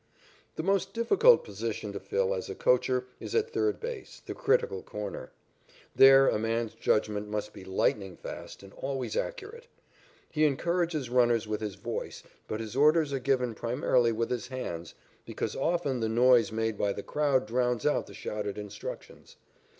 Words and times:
The 0.55 0.63
most 0.63 0.95
difficult 0.95 1.43
position 1.43 1.93
to 1.93 1.99
fill 1.99 2.33
as 2.33 2.49
a 2.49 2.55
coacher 2.55 3.05
is 3.19 3.35
at 3.35 3.51
third 3.51 3.79
base, 3.79 4.19
the 4.25 4.33
critical 4.33 4.81
corner. 4.81 5.29
There 5.95 6.27
a 6.27 6.39
man's 6.39 6.73
judgment 6.73 7.27
must 7.29 7.53
be 7.53 7.63
lightning 7.63 8.17
fast 8.17 8.63
and 8.63 8.73
always 8.73 9.15
accurate. 9.15 9.67
He 10.27 10.45
encourages 10.45 11.11
runners 11.11 11.47
with 11.47 11.61
his 11.61 11.75
voice, 11.75 12.23
but 12.47 12.59
his 12.59 12.75
orders 12.75 13.13
are 13.13 13.19
given 13.19 13.53
primarily 13.53 14.11
with 14.11 14.31
his 14.31 14.47
hands, 14.47 14.95
because 15.23 15.55
often 15.55 15.99
the 15.99 16.09
noise 16.09 16.51
made 16.51 16.79
by 16.79 16.93
the 16.93 17.03
crowd 17.03 17.45
drowns 17.45 17.85
out 17.85 18.07
the 18.07 18.15
shouted 18.15 18.57
instructions. 18.57 19.35